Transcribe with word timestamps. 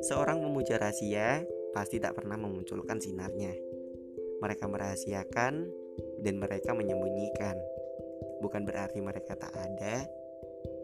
Seorang 0.00 0.40
pemuja 0.40 0.80
rahasia 0.80 1.44
pasti 1.76 2.00
tak 2.00 2.16
pernah 2.16 2.40
memunculkan 2.40 2.96
sinarnya. 2.96 3.52
Mereka 4.40 4.64
merahasiakan 4.64 5.68
dan 6.24 6.34
mereka 6.40 6.72
menyembunyikan. 6.72 7.60
Bukan 8.40 8.64
berarti 8.64 9.04
mereka 9.04 9.36
tak 9.36 9.52
ada, 9.52 10.08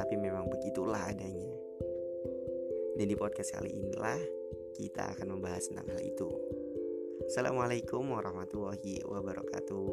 tapi 0.00 0.16
memang 0.16 0.48
begitulah 0.48 1.12
adanya. 1.12 1.52
Dan 2.96 3.04
di 3.04 3.16
podcast 3.20 3.52
kali 3.52 3.76
inilah 3.76 4.16
kita 4.80 5.12
akan 5.12 5.36
membahas 5.36 5.68
tentang 5.68 5.92
hal 5.92 6.00
itu. 6.00 6.32
Assalamualaikum 7.28 8.16
warahmatullahi 8.16 9.04
wabarakatuh. 9.04 9.92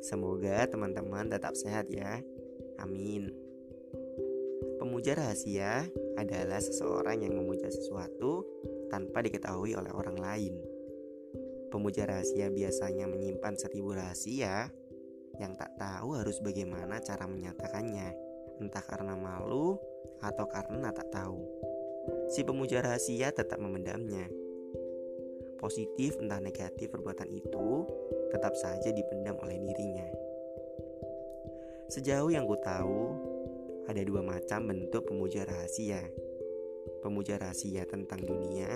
Semoga 0.00 0.64
teman-teman 0.72 1.28
tetap 1.28 1.52
sehat 1.52 1.92
ya. 1.92 2.24
Amin. 2.80 3.51
Pemuja 4.92 5.16
rahasia 5.16 5.88
adalah 6.20 6.60
seseorang 6.60 7.24
yang 7.24 7.32
memuja 7.32 7.64
sesuatu 7.72 8.44
tanpa 8.92 9.24
diketahui 9.24 9.72
oleh 9.72 9.88
orang 9.88 10.20
lain. 10.20 10.60
Pemuja 11.72 12.04
rahasia 12.04 12.52
biasanya 12.52 13.08
menyimpan 13.08 13.56
seribu 13.56 13.96
rahasia 13.96 14.68
yang 15.40 15.56
tak 15.56 15.72
tahu 15.80 16.12
harus 16.20 16.36
bagaimana 16.44 17.00
cara 17.00 17.24
menyatakannya, 17.24 18.12
entah 18.60 18.84
karena 18.84 19.16
malu 19.16 19.80
atau 20.20 20.44
karena 20.44 20.92
tak 20.92 21.08
tahu. 21.08 21.40
Si 22.28 22.44
pemuja 22.44 22.84
rahasia 22.84 23.32
tetap 23.32 23.64
memendamnya. 23.64 24.28
Positif 25.56 26.20
entah 26.20 26.36
negatif 26.36 26.92
perbuatan 26.92 27.32
itu 27.32 27.88
tetap 28.28 28.52
saja 28.60 28.92
dipendam 28.92 29.40
oleh 29.40 29.56
dirinya. 29.56 30.08
Sejauh 31.88 32.28
yang 32.28 32.44
ku 32.44 32.60
tahu, 32.60 33.31
ada 33.88 34.02
dua 34.04 34.22
macam 34.22 34.70
bentuk 34.70 35.08
pemuja 35.10 35.46
rahasia 35.46 36.02
pemuja 37.02 37.38
rahasia 37.38 37.82
tentang 37.86 38.22
dunia, 38.22 38.70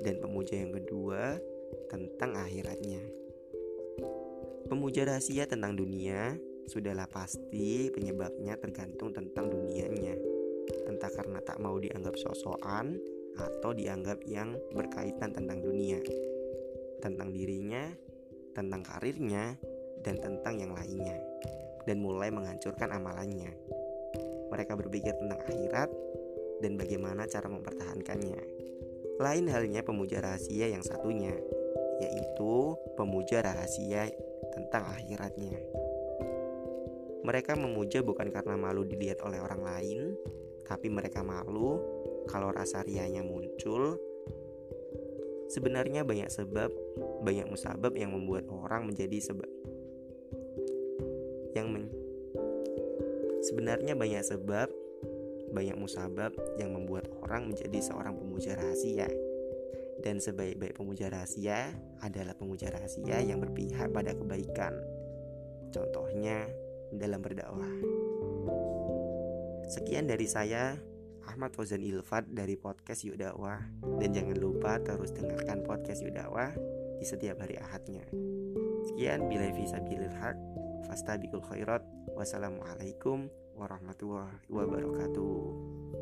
dan 0.00 0.16
pemuja 0.18 0.58
yang 0.58 0.72
kedua 0.72 1.36
tentang 1.92 2.34
akhiratnya. 2.40 3.04
Pemuja 4.64 5.04
rahasia 5.04 5.44
tentang 5.44 5.76
dunia 5.76 6.34
sudahlah 6.64 7.04
pasti 7.04 7.92
penyebabnya 7.92 8.56
tergantung 8.56 9.12
tentang 9.12 9.52
dunianya. 9.52 10.16
Entah 10.88 11.12
karena 11.12 11.44
tak 11.44 11.60
mau 11.60 11.76
dianggap 11.76 12.16
sosokan 12.16 12.96
atau 13.36 13.76
dianggap 13.76 14.24
yang 14.24 14.56
berkaitan 14.72 15.36
tentang 15.36 15.60
dunia, 15.60 16.00
tentang 17.04 17.28
dirinya, 17.28 17.92
tentang 18.56 18.80
karirnya, 18.80 19.60
dan 20.00 20.16
tentang 20.16 20.56
yang 20.56 20.72
lainnya, 20.72 21.20
dan 21.84 22.00
mulai 22.00 22.32
menghancurkan 22.32 22.88
amalannya. 22.96 23.83
Mereka 24.54 24.78
berpikir 24.78 25.18
tentang 25.18 25.42
akhirat 25.42 25.90
dan 26.62 26.78
bagaimana 26.78 27.26
cara 27.26 27.50
mempertahankannya. 27.50 28.40
Lain 29.18 29.46
halnya 29.50 29.82
pemuja 29.82 30.22
rahasia 30.22 30.70
yang 30.70 30.86
satunya, 30.86 31.34
yaitu 31.98 32.78
pemuja 32.94 33.42
rahasia 33.42 34.14
tentang 34.54 34.86
akhiratnya. 34.94 35.58
Mereka 37.26 37.58
memuja 37.58 38.06
bukan 38.06 38.30
karena 38.30 38.54
malu 38.54 38.86
dilihat 38.86 39.18
oleh 39.26 39.42
orang 39.42 39.62
lain, 39.66 40.00
tapi 40.62 40.86
mereka 40.86 41.26
malu 41.26 41.82
kalau 42.30 42.54
rasa 42.54 42.86
rianya 42.86 43.26
muncul. 43.26 43.98
Sebenarnya 45.50 46.06
banyak 46.06 46.30
sebab, 46.30 46.70
banyak 47.26 47.50
musabab 47.50 47.94
yang 47.98 48.14
membuat 48.14 48.46
orang 48.50 48.86
menjadi 48.86 49.18
sebab 49.30 49.50
yang 51.54 51.70
men 51.70 51.86
Sebenarnya 53.54 53.94
banyak 53.94 54.26
sebab 54.26 54.66
banyak 55.54 55.78
musabab 55.78 56.34
yang 56.58 56.74
membuat 56.74 57.06
orang 57.22 57.54
menjadi 57.54 57.78
seorang 57.78 58.18
pemuja 58.18 58.58
rahasia. 58.58 59.06
Dan 60.02 60.18
sebaik-baik 60.18 60.74
pemuja 60.74 61.06
rahasia 61.06 61.70
adalah 62.02 62.34
pemuja 62.34 62.66
rahasia 62.74 63.22
yang 63.22 63.38
berpihak 63.38 63.94
pada 63.94 64.10
kebaikan. 64.10 64.74
Contohnya 65.70 66.50
dalam 66.90 67.22
berdakwah. 67.22 67.70
Sekian 69.70 70.10
dari 70.10 70.26
saya, 70.26 70.74
Ahmad 71.30 71.54
Fauzan 71.54 71.86
Ilfat 71.86 72.26
dari 72.34 72.58
podcast 72.58 73.06
Yuk 73.06 73.22
Dakwah. 73.22 73.62
Dan 74.02 74.10
jangan 74.10 74.34
lupa 74.34 74.82
terus 74.82 75.14
dengarkan 75.14 75.62
podcast 75.62 76.02
Yuk 76.02 76.18
Dakwah 76.18 76.50
di 76.98 77.06
setiap 77.06 77.38
hari 77.38 77.54
Ahadnya. 77.62 78.02
Sekian, 78.90 79.30
bila 79.30 79.46
visa 79.54 79.78
bilil 79.78 80.10
haq, 80.10 80.34
fastabikul 80.90 81.46
khairat. 81.46 81.86
Wassalamualaikum 82.18 83.30
warahmatullahi 83.54 84.34
wabarakatuh. 84.50 85.93